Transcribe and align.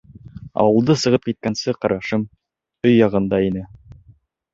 Ауылды 0.61 0.95
сығып 1.01 1.27
киткәнсе, 1.27 1.75
ҡарашым 1.85 2.23
өй 2.89 2.95
яғында 3.01 3.41
ине... 3.51 3.63